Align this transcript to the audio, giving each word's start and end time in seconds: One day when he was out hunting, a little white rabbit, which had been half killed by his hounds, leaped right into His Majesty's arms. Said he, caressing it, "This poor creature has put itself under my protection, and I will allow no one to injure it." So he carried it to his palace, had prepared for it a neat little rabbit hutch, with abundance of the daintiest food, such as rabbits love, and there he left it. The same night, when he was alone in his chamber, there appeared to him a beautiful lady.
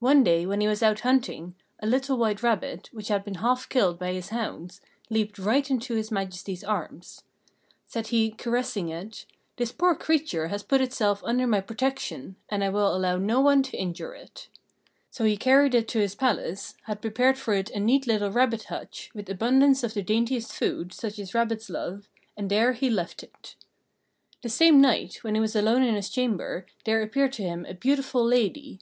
One 0.00 0.24
day 0.24 0.44
when 0.44 0.60
he 0.60 0.66
was 0.66 0.82
out 0.82 0.98
hunting, 1.06 1.54
a 1.78 1.86
little 1.86 2.18
white 2.18 2.42
rabbit, 2.42 2.90
which 2.92 3.06
had 3.06 3.24
been 3.24 3.36
half 3.36 3.68
killed 3.68 3.96
by 3.96 4.12
his 4.12 4.30
hounds, 4.30 4.80
leaped 5.08 5.38
right 5.38 5.70
into 5.70 5.94
His 5.94 6.10
Majesty's 6.10 6.64
arms. 6.64 7.22
Said 7.86 8.08
he, 8.08 8.32
caressing 8.32 8.88
it, 8.88 9.24
"This 9.58 9.70
poor 9.70 9.94
creature 9.94 10.48
has 10.48 10.64
put 10.64 10.80
itself 10.80 11.22
under 11.22 11.46
my 11.46 11.60
protection, 11.60 12.34
and 12.48 12.64
I 12.64 12.70
will 12.70 12.92
allow 12.92 13.18
no 13.18 13.40
one 13.40 13.62
to 13.62 13.76
injure 13.76 14.14
it." 14.14 14.48
So 15.12 15.24
he 15.24 15.36
carried 15.36 15.76
it 15.76 15.86
to 15.90 16.00
his 16.00 16.16
palace, 16.16 16.74
had 16.86 17.00
prepared 17.00 17.38
for 17.38 17.54
it 17.54 17.70
a 17.70 17.78
neat 17.78 18.08
little 18.08 18.32
rabbit 18.32 18.64
hutch, 18.64 19.12
with 19.14 19.30
abundance 19.30 19.84
of 19.84 19.94
the 19.94 20.02
daintiest 20.02 20.52
food, 20.52 20.92
such 20.92 21.20
as 21.20 21.34
rabbits 21.36 21.70
love, 21.70 22.08
and 22.36 22.50
there 22.50 22.72
he 22.72 22.90
left 22.90 23.22
it. 23.22 23.54
The 24.42 24.48
same 24.48 24.80
night, 24.80 25.22
when 25.22 25.36
he 25.36 25.40
was 25.40 25.54
alone 25.54 25.84
in 25.84 25.94
his 25.94 26.10
chamber, 26.10 26.66
there 26.84 27.00
appeared 27.00 27.34
to 27.34 27.44
him 27.44 27.64
a 27.66 27.74
beautiful 27.74 28.24
lady. 28.26 28.80